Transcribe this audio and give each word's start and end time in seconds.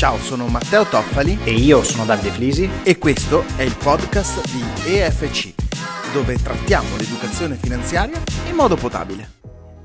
Ciao, 0.00 0.16
sono 0.16 0.46
Matteo 0.46 0.86
Toffali 0.86 1.38
E 1.44 1.52
io 1.52 1.82
sono 1.82 2.06
Davide 2.06 2.30
Flisi. 2.30 2.66
e 2.84 2.96
questo 2.96 3.44
è 3.56 3.60
il 3.60 3.76
podcast 3.76 4.42
di 4.50 4.94
EFC, 4.94 5.52
dove 6.14 6.36
trattiamo 6.36 6.96
l'educazione 6.96 7.56
finanziaria 7.56 8.18
in 8.48 8.54
modo 8.54 8.76
potabile. 8.76 9.32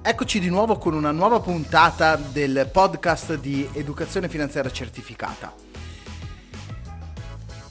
Eccoci 0.02 0.40
di 0.40 0.48
nuovo 0.48 0.78
con 0.78 0.94
una 0.94 1.12
nuova 1.12 1.42
puntata 1.42 2.16
del 2.16 2.70
podcast 2.72 3.38
di 3.38 3.68
educazione 3.74 4.30
finanziaria 4.30 4.72
certificata. 4.72 5.54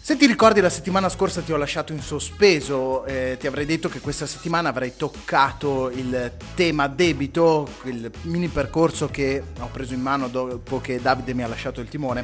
Se 0.04 0.18
ti 0.18 0.26
ricordi 0.26 0.60
la 0.60 0.68
settimana 0.68 1.08
scorsa 1.08 1.40
ti 1.40 1.50
ho 1.50 1.56
lasciato 1.56 1.94
in 1.94 2.02
sospeso, 2.02 3.06
eh, 3.06 3.38
ti 3.40 3.46
avrei 3.46 3.64
detto 3.64 3.88
che 3.88 4.00
questa 4.00 4.26
settimana 4.26 4.68
avrei 4.68 4.96
toccato 4.96 5.88
il 5.88 6.30
tema 6.54 6.88
debito, 6.88 7.66
il 7.84 8.12
mini 8.24 8.48
percorso 8.48 9.08
che 9.08 9.42
ho 9.58 9.70
preso 9.72 9.94
in 9.94 10.02
mano 10.02 10.28
dopo 10.28 10.78
che 10.82 11.00
Davide 11.00 11.32
mi 11.32 11.42
ha 11.42 11.46
lasciato 11.46 11.80
il 11.80 11.88
timone, 11.88 12.22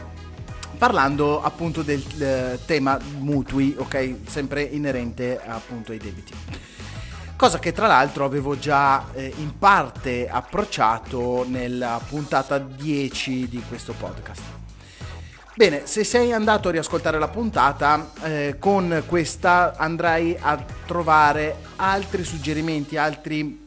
parlando 0.77 1.43
appunto 1.43 1.81
del 1.81 2.05
eh, 2.21 2.59
tema 2.67 2.99
mutui, 3.17 3.75
ok, 3.79 4.17
sempre 4.27 4.61
inerente 4.61 5.41
appunto 5.43 5.93
ai 5.93 5.99
debiti. 5.99 6.35
Cosa 7.35 7.59
che 7.59 7.73
tra 7.73 7.87
l'altro 7.87 8.27
avevo 8.27 8.59
già 8.59 9.07
eh, 9.15 9.33
in 9.39 9.57
parte 9.59 10.29
approcciato 10.29 11.47
nella 11.49 11.99
puntata 12.07 12.59
10 12.59 13.49
di 13.49 13.63
questo 13.67 13.95
podcast. 13.99 14.70
Bene, 15.53 15.83
se 15.85 16.05
sei 16.05 16.33
andato 16.33 16.69
a 16.69 16.71
riascoltare 16.71 17.19
la 17.19 17.29
puntata, 17.29 18.13
eh, 18.23 18.57
con 18.59 19.03
questa 19.07 19.75
andrai 19.77 20.37
a 20.41 20.65
trovare 20.87 21.57
altri 21.77 22.23
suggerimenti, 22.25 22.97
altri 22.97 23.67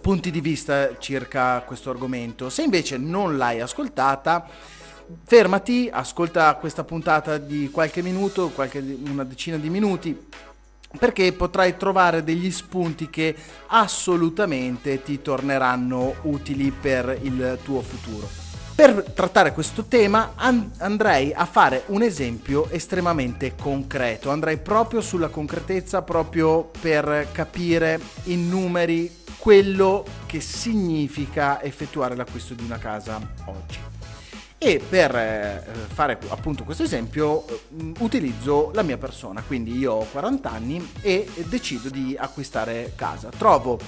punti 0.00 0.30
di 0.30 0.42
vista 0.42 0.98
circa 0.98 1.62
questo 1.62 1.88
argomento. 1.88 2.50
Se 2.50 2.62
invece 2.62 2.98
non 2.98 3.38
l'hai 3.38 3.60
ascoltata, 3.60 4.46
fermati, 5.24 5.88
ascolta 5.90 6.54
questa 6.56 6.84
puntata 6.84 7.38
di 7.38 7.70
qualche 7.70 8.02
minuto, 8.02 8.50
qualche, 8.50 8.78
una 9.08 9.24
decina 9.24 9.56
di 9.56 9.70
minuti, 9.70 10.28
perché 10.98 11.32
potrai 11.32 11.78
trovare 11.78 12.22
degli 12.22 12.50
spunti 12.50 13.08
che 13.08 13.34
assolutamente 13.68 15.02
ti 15.02 15.22
torneranno 15.22 16.16
utili 16.22 16.70
per 16.70 17.18
il 17.22 17.58
tuo 17.62 17.80
futuro. 17.80 18.43
Per 18.74 19.12
trattare 19.14 19.52
questo 19.52 19.84
tema 19.84 20.32
an- 20.34 20.72
andrei 20.78 21.32
a 21.32 21.46
fare 21.46 21.84
un 21.86 22.02
esempio 22.02 22.68
estremamente 22.70 23.54
concreto, 23.54 24.30
andrei 24.30 24.56
proprio 24.56 25.00
sulla 25.00 25.28
concretezza, 25.28 26.02
proprio 26.02 26.70
per 26.80 27.28
capire 27.30 28.00
in 28.24 28.48
numeri 28.48 29.22
quello 29.38 30.04
che 30.26 30.40
significa 30.40 31.62
effettuare 31.62 32.16
l'acquisto 32.16 32.54
di 32.54 32.64
una 32.64 32.78
casa 32.78 33.20
oggi. 33.44 33.78
E 34.58 34.80
per 34.80 35.14
eh, 35.14 35.64
fare 35.92 36.18
appunto 36.28 36.64
questo 36.64 36.82
esempio 36.82 37.46
eh, 37.46 37.92
utilizzo 37.98 38.72
la 38.74 38.82
mia 38.82 38.98
persona, 38.98 39.40
quindi 39.46 39.76
io 39.76 39.92
ho 39.92 40.06
40 40.10 40.50
anni 40.50 40.90
e 41.00 41.30
decido 41.46 41.90
di 41.90 42.16
acquistare 42.18 42.94
casa. 42.96 43.28
Trovo 43.28 43.78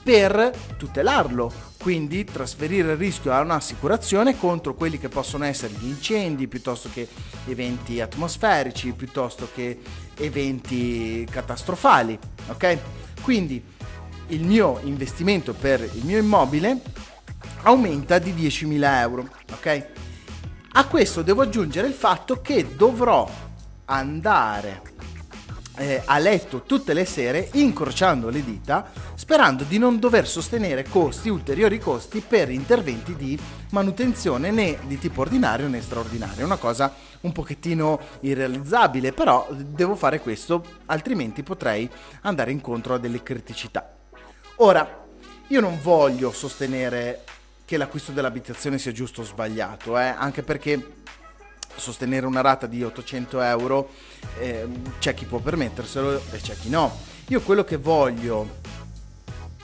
per 0.08 0.54
tutelarlo, 0.78 1.52
quindi 1.78 2.24
trasferire 2.24 2.94
il 2.94 2.98
rischio 2.98 3.34
a 3.34 3.42
un'assicurazione 3.42 4.38
contro 4.38 4.74
quelli 4.74 4.98
che 4.98 5.10
possono 5.10 5.44
essere 5.44 5.74
gli 5.74 5.86
incendi, 5.86 6.48
piuttosto 6.48 6.90
che 6.94 7.10
eventi 7.46 8.00
atmosferici, 8.00 8.94
piuttosto 8.94 9.50
che 9.54 9.82
eventi 10.16 11.28
catastrofali, 11.30 12.18
ok? 12.48 12.78
Quindi 13.22 13.62
il 14.28 14.46
mio 14.46 14.80
investimento 14.84 15.54
per 15.54 15.82
il 15.82 16.06
mio 16.06 16.20
immobile 16.20 16.80
aumenta 17.64 18.18
di 18.18 18.32
10.000 18.32 19.00
euro, 19.02 19.28
ok? 19.52 19.88
A 20.72 20.86
questo 20.86 21.22
devo 21.22 21.42
aggiungere 21.42 21.86
il 21.86 21.94
fatto 21.94 22.40
che 22.40 22.78
dovrò 22.78 23.30
andare 23.84 24.84
eh, 25.78 26.02
a 26.04 26.18
letto 26.18 26.64
tutte 26.64 26.94
le 26.94 27.06
sere 27.06 27.50
incrociando 27.54 28.30
le 28.30 28.44
dita 28.44 28.92
sperando 29.16 29.64
di 29.64 29.78
non 29.78 30.00
dover 30.00 30.28
sostenere 30.28 30.84
costi, 30.84 31.30
ulteriori 31.30 31.80
costi 31.80 32.22
per 32.22 32.50
interventi 32.50 33.16
di 33.16 33.40
manutenzione 33.72 34.52
né 34.52 34.80
di 34.86 34.98
tipo 34.98 35.22
ordinario 35.22 35.68
né 35.68 35.82
straordinario. 35.82 36.46
Una 36.46 36.58
cosa 36.58 36.94
un 37.22 37.32
pochettino 37.32 38.00
irrealizzabile, 38.22 39.12
però 39.12 39.48
devo 39.52 39.96
fare 39.96 40.20
questo, 40.20 40.64
altrimenti 40.86 41.44
potrei 41.44 41.90
andare 42.22 42.52
incontro 42.52 42.96
a 42.96 42.98
delle 43.00 43.24
criticità. 43.24 43.96
Ora, 44.58 45.06
io 45.48 45.62
non 45.62 45.80
voglio 45.82 46.32
sostenere 46.32 47.24
che 47.66 47.78
l'acquisto 47.78 48.12
dell'abitazione 48.12 48.78
sia 48.78 48.92
giusto 48.92 49.22
o 49.22 49.26
sbagliato, 49.26 49.98
eh? 50.00 50.06
anche 50.08 50.42
perché 50.42 50.97
sostenere 51.78 52.26
una 52.26 52.42
rata 52.42 52.68
di 52.68 52.84
800 52.84 53.42
euro 53.42 53.90
eh, 54.40 54.68
c'è 55.00 55.14
chi 55.14 55.26
può 55.26 55.40
permetterselo 55.40 56.22
e 56.32 56.38
c'è 56.42 56.56
chi 56.56 56.70
no. 56.70 56.92
Io 57.28 57.42
quello 57.42 57.64
che 57.64 57.78
voglio, 57.78 58.60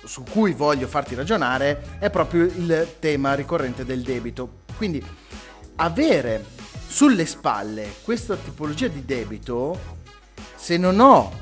su 0.03 0.23
cui 0.23 0.53
voglio 0.53 0.87
farti 0.87 1.15
ragionare, 1.15 1.97
è 1.99 2.09
proprio 2.09 2.43
il 2.43 2.95
tema 2.99 3.33
ricorrente 3.33 3.85
del 3.85 4.01
debito. 4.01 4.61
Quindi 4.75 5.03
avere 5.75 6.45
sulle 6.87 7.25
spalle 7.25 7.95
questa 8.03 8.35
tipologia 8.35 8.87
di 8.87 9.03
debito, 9.05 9.91
se 10.55 10.77
non 10.77 10.99
ho 10.99 11.41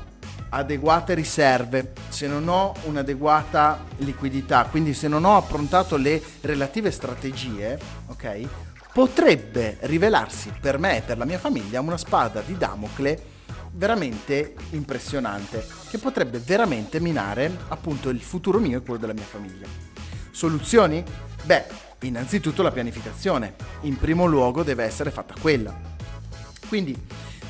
adeguate 0.50 1.14
riserve, 1.14 1.92
se 2.08 2.26
non 2.26 2.46
ho 2.48 2.74
un'adeguata 2.84 3.84
liquidità, 3.98 4.66
quindi 4.70 4.92
se 4.94 5.08
non 5.08 5.24
ho 5.24 5.36
approntato 5.36 5.96
le 5.96 6.22
relative 6.42 6.90
strategie, 6.90 7.78
ok? 8.06 8.48
Potrebbe 8.92 9.78
rivelarsi 9.82 10.52
per 10.60 10.78
me 10.78 10.98
e 10.98 11.00
per 11.00 11.16
la 11.16 11.24
mia 11.24 11.38
famiglia 11.38 11.80
una 11.80 11.96
spada 11.96 12.42
di 12.42 12.58
Damocle 12.58 13.30
veramente 13.70 14.54
impressionante, 14.72 15.66
che 15.88 15.96
potrebbe 15.96 16.38
veramente 16.38 17.00
minare 17.00 17.50
appunto 17.68 18.10
il 18.10 18.20
futuro 18.20 18.58
mio 18.58 18.78
e 18.78 18.82
quello 18.82 19.00
della 19.00 19.14
mia 19.14 19.24
famiglia. 19.24 19.66
Soluzioni? 20.30 21.02
Beh, 21.42 21.64
innanzitutto 22.02 22.62
la 22.62 22.70
pianificazione. 22.70 23.54
In 23.82 23.96
primo 23.96 24.26
luogo 24.26 24.62
deve 24.62 24.84
essere 24.84 25.10
fatta 25.10 25.34
quella. 25.40 25.74
Quindi 26.68 26.94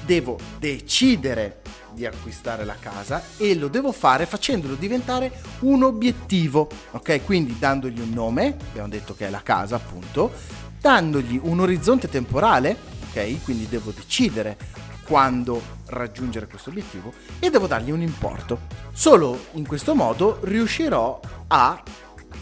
devo 0.04 0.38
decidere 0.60 1.60
di 1.92 2.06
acquistare 2.06 2.64
la 2.64 2.76
casa 2.78 3.22
e 3.36 3.54
lo 3.54 3.68
devo 3.68 3.92
fare 3.92 4.26
facendolo 4.26 4.74
diventare 4.74 5.40
un 5.60 5.82
obiettivo, 5.82 6.68
ok? 6.92 7.24
Quindi 7.24 7.58
dandogli 7.58 8.00
un 8.00 8.10
nome, 8.10 8.56
abbiamo 8.70 8.88
detto 8.88 9.14
che 9.14 9.26
è 9.26 9.30
la 9.30 9.42
casa 9.42 9.76
appunto, 9.76 10.32
dandogli 10.82 11.40
un 11.40 11.60
orizzonte 11.60 12.08
temporale, 12.08 12.76
ok? 13.08 13.44
Quindi 13.44 13.68
devo 13.68 13.92
decidere 13.92 14.56
quando 15.04 15.62
raggiungere 15.86 16.48
questo 16.48 16.70
obiettivo 16.70 17.12
e 17.38 17.50
devo 17.50 17.68
dargli 17.68 17.92
un 17.92 18.02
importo. 18.02 18.62
Solo 18.92 19.46
in 19.52 19.66
questo 19.66 19.94
modo 19.94 20.40
riuscirò 20.42 21.20
a 21.46 21.80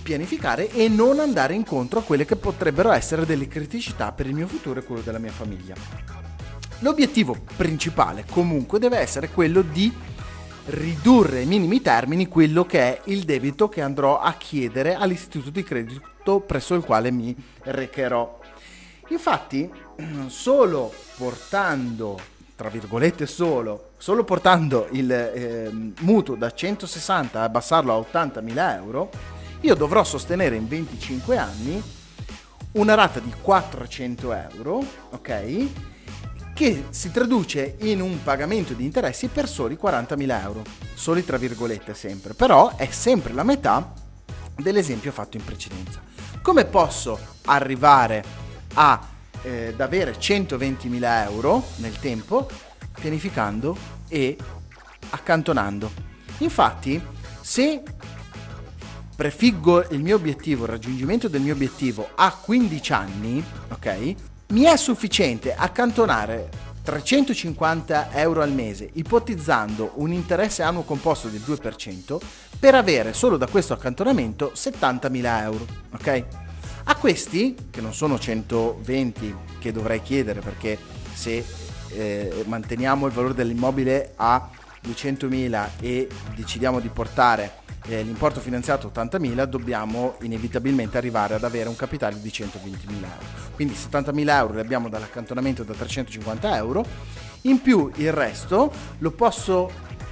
pianificare 0.03 0.71
e 0.71 0.89
non 0.89 1.21
andare 1.21 1.53
incontro 1.53 1.99
a 1.99 2.03
quelle 2.03 2.25
che 2.25 2.37
potrebbero 2.37 2.91
essere 2.91 3.27
delle 3.27 3.47
criticità 3.47 4.11
per 4.13 4.27
il 4.27 4.35
mio 4.35 4.47
futuro 4.47 4.81
e 4.81 4.85
quello 4.85 5.03
della 5.03 5.19
mia 5.19 5.33
famiglia. 5.33 5.75
L'obiettivo 6.79 7.37
principale 7.57 8.25
comunque 8.31 8.79
deve 8.79 8.97
essere 8.97 9.29
quello 9.29 9.61
di 9.61 9.93
ridurre 10.67 11.41
ai 11.41 11.47
minimi 11.47 11.83
termini 11.83 12.27
quello 12.27 12.65
che 12.65 12.81
è 12.81 13.01
il 13.07 13.25
debito 13.25 13.69
che 13.69 13.83
andrò 13.83 14.19
a 14.19 14.33
chiedere 14.33 14.95
all'istituto 14.95 15.51
di 15.51 15.63
credito 15.63 16.01
presso 16.39 16.75
il 16.75 16.85
quale 16.85 17.11
mi 17.11 17.35
recherò. 17.65 18.39
Infatti, 19.09 19.69
solo 20.29 20.95
portando, 21.17 22.17
tra 22.55 22.69
virgolette 22.69 23.27
solo, 23.27 23.91
solo 23.99 24.23
portando 24.23 24.87
il 24.93 25.11
eh, 25.11 25.71
mutuo 26.01 26.37
da 26.37 26.53
160 26.53 27.41
a 27.41 27.43
abbassarlo 27.43 27.93
a 27.93 27.99
80.000 27.99 28.75
euro, 28.77 29.11
io 29.63 29.75
dovrò 29.75 30.05
sostenere 30.05 30.55
in 30.55 30.69
25 30.69 31.37
anni 31.37 31.83
una 32.73 32.95
rata 32.95 33.19
di 33.19 33.35
400 33.43 34.33
euro, 34.33 34.85
ok? 35.11 35.69
che 36.61 36.89
si 36.91 37.11
traduce 37.11 37.77
in 37.81 38.03
un 38.03 38.23
pagamento 38.23 38.75
di 38.75 38.85
interessi 38.85 39.29
per 39.29 39.49
soli 39.49 39.79
40.000 39.81 40.43
euro, 40.43 40.63
soli 40.93 41.25
tra 41.25 41.39
virgolette 41.39 41.95
sempre, 41.95 42.35
però 42.35 42.77
è 42.77 42.87
sempre 42.91 43.33
la 43.33 43.45
metà 43.45 43.95
dell'esempio 44.57 45.11
fatto 45.11 45.39
in 45.39 45.45
precedenza. 45.45 46.03
Come 46.43 46.65
posso 46.65 47.19
arrivare 47.45 48.25
a, 48.75 49.09
eh, 49.43 49.69
ad 49.69 49.81
avere 49.81 50.19
120.000 50.19 51.25
euro 51.25 51.63
nel 51.77 51.99
tempo? 51.99 52.49
Pianificando 52.99 53.77
e 54.09 54.37
accantonando. 55.11 55.91
Infatti, 56.39 57.03
se 57.41 57.83
prefiggo 59.15 59.89
il 59.91 60.03
mio 60.03 60.17
obiettivo, 60.17 60.65
il 60.65 60.71
raggiungimento 60.71 61.29
del 61.29 61.43
mio 61.43 61.53
obiettivo 61.53 62.09
a 62.15 62.33
15 62.33 62.93
anni, 62.93 63.45
ok? 63.69 64.15
mi 64.51 64.63
è 64.63 64.77
sufficiente 64.77 65.55
accantonare 65.55 66.49
350 66.83 68.13
euro 68.13 68.43
al 68.43 68.53
mese, 68.53 68.89
ipotizzando 68.95 69.93
un 69.97 70.13
interesse 70.13 70.63
annuo 70.63 70.83
composto 70.83 71.29
del 71.29 71.41
2%, 71.41 72.19
per 72.61 72.75
avere 72.75 73.15
solo 73.15 73.39
da 73.39 73.47
questo 73.47 73.73
accantonamento 73.73 74.53
70.000 74.55 75.43
euro. 75.43 75.67
Ok? 75.93 76.25
A 76.85 76.95
questi, 76.97 77.57
che 77.71 77.81
non 77.81 77.95
sono 77.95 78.19
120 78.19 79.35
che 79.59 79.73
dovrei 79.73 80.03
chiedere 80.03 80.41
perché 80.41 80.79
se 81.15 81.43
eh, 81.93 82.45
manteniamo 82.47 83.07
il 83.07 83.13
valore 83.13 83.35
dell'immobile 83.35 84.13
a 84.17 84.51
200.000 84.87 85.69
e 85.81 86.09
decidiamo 86.35 86.81
di 86.81 86.89
portare 86.89 87.59
eh, 87.87 88.03
l'importo 88.03 88.41
finanziato 88.41 88.91
80.000 88.95 89.45
dobbiamo 89.45 90.17
inevitabilmente 90.21 90.99
arrivare 90.99 91.35
ad 91.35 91.45
avere 91.45 91.69
un 91.69 91.77
capitale 91.77 92.21
di 92.21 92.29
120.000 92.29 92.55
euro. 92.89 93.27
Quindi 93.55 93.75
70.000 93.75 94.29
euro 94.29 94.55
li 94.55 94.61
abbiamo 94.61 94.89
dall'accantonamento 94.89 95.63
da 95.63 95.73
350 95.73 96.57
euro, 96.57 96.85
in 97.43 97.61
più 97.63 97.91
il 97.97 98.13
resto 98.13 98.71
lo 98.99 99.11
posso 99.13 99.71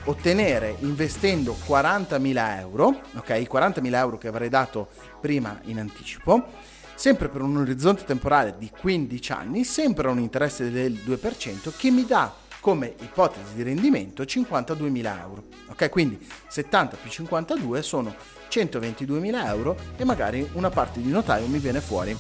ottenere 0.09 0.77
investendo 0.81 1.55
40.000 1.67 2.59
euro, 2.61 3.01
ok? 3.15 3.31
40.000 3.31 3.95
euro 3.95 4.19
che 4.19 4.29
avrei 4.29 4.49
dato 4.49 4.89
prima 5.21 5.61
in 5.65 5.79
anticipo, 5.79 6.47
sempre 6.95 7.29
per 7.29 7.43
un 7.43 7.59
orizzonte 7.59 8.05
temporale 8.05 8.57
di 8.59 8.71
15 8.71 9.33
anni, 9.33 9.65
sempre 9.65 10.09
a 10.09 10.11
un 10.11 10.19
interesse 10.19 10.71
del 10.71 10.93
2% 10.93 11.73
che 11.77 11.91
mi 11.91 12.07
dà 12.07 12.35
come 12.61 12.95
ipotesi 13.01 13.55
di 13.55 13.63
rendimento 13.63 14.23
52.000 14.23 15.21
euro. 15.21 15.45
Ok, 15.69 15.91
quindi 15.91 16.19
70 16.49 16.97
più 16.97 17.11
52 17.11 17.83
sono 17.83 18.15
122.000 18.49 19.47
euro 19.47 19.77
e 19.97 20.05
magari 20.05 20.49
una 20.55 20.71
parte 20.71 21.01
di 21.01 21.11
notaio 21.11 21.47
mi 21.47 21.59
viene 21.59 21.81
fuori 21.81 22.17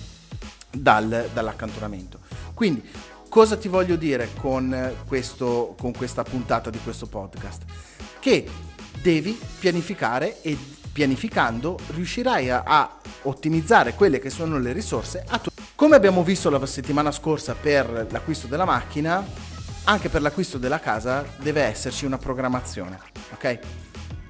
dal, 0.71 1.31
dall'accantonamento. 1.33 2.21
Quindi 2.55 2.87
cosa 3.39 3.57
ti 3.57 3.69
voglio 3.69 3.95
dire 3.95 4.31
con, 4.41 4.97
questo, 5.07 5.77
con 5.81 5.93
questa 5.93 6.25
puntata 6.25 6.71
di 6.71 6.81
questo 6.83 7.07
podcast? 7.07 7.63
Che 8.19 8.49
devi 9.01 9.39
pianificare 9.61 10.43
e 10.43 10.59
pianificando 10.91 11.79
riuscirai 11.95 12.51
a, 12.51 12.65
a, 12.67 12.99
ottimizzare 13.23 13.95
quelle 13.95 14.19
che 14.19 14.29
sono 14.29 14.59
le 14.59 14.73
risorse 14.73 15.23
a 15.25 15.39
tu. 15.39 15.51
Come 15.77 15.95
abbiamo 15.95 16.25
visto 16.25 16.51
la 16.51 16.67
settimana 16.67 17.13
scorsa 17.13 17.55
per 17.55 18.09
l'acquisto 18.11 18.49
della 18.49 18.65
macchina, 18.65 19.25
anche 19.85 20.09
per 20.09 20.21
l'acquisto 20.21 20.59
della 20.59 20.81
casa 20.81 21.25
deve 21.37 21.63
esserci 21.63 22.07
una 22.07 22.19
programmazione, 22.19 22.99
ok? 23.35 23.59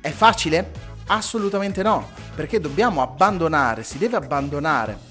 È 0.03 0.11
facile? 0.11 0.71
Assolutamente 1.07 1.83
no, 1.83 2.11
perché 2.35 2.61
dobbiamo 2.61 3.01
abbandonare, 3.01 3.85
si 3.85 3.97
deve 3.97 4.19
abbandonare 4.19 5.08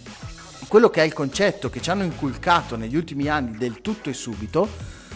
quello 0.67 0.89
che 0.89 1.01
è 1.01 1.05
il 1.05 1.13
concetto 1.13 1.69
che 1.69 1.81
ci 1.81 1.89
hanno 1.89 2.03
inculcato 2.03 2.75
negli 2.75 2.95
ultimi 2.95 3.29
anni 3.29 3.57
del 3.57 3.81
tutto 3.81 4.09
e 4.09 4.13
subito, 4.13 4.67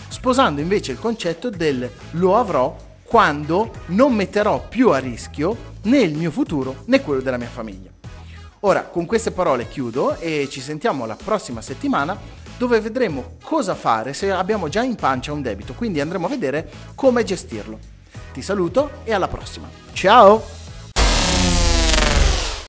sposando 0.08 0.62
invece 0.62 0.94
il 0.94 1.00
concetto 1.00 1.50
del 1.50 1.90
lo 2.12 2.38
avrò 2.38 2.76
quando 3.04 3.72
non 3.88 4.14
metterò 4.14 4.68
più 4.68 4.92
a 4.92 4.98
rischio 4.98 5.70
né 5.84 6.00
il 6.00 6.16
mio 6.16 6.32
futuro 6.32 6.84
né 6.86 7.02
quello 7.02 7.22
della 7.22 7.38
mia 7.38 7.50
famiglia. 7.50 7.90
Ora, 8.62 8.84
con 8.84 9.06
queste 9.06 9.32
parole 9.32 9.68
chiudo 9.68 10.18
e 10.18 10.48
ci 10.50 10.62
sentiamo 10.62 11.06
la 11.06 11.18
prossima 11.22 11.62
settimana 11.62 12.18
dove 12.58 12.80
vedremo 12.80 13.38
cosa 13.44 13.74
fare 13.74 14.14
se 14.14 14.32
abbiamo 14.32 14.70
già 14.70 14.84
in 14.84 14.96
pancia 14.96 15.34
un 15.34 15.42
debito, 15.42 15.74
quindi 15.74 16.00
andremo 16.00 16.28
a 16.28 16.30
vedere 16.30 16.70
come 16.94 17.24
gestirlo. 17.24 17.80
Ti 18.32 18.42
saluto 18.42 19.02
e 19.04 19.14
alla 19.14 19.28
prossima. 19.28 19.68
Ciao! 19.94 20.61